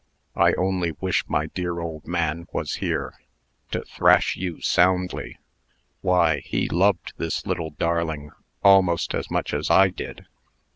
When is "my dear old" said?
1.27-2.07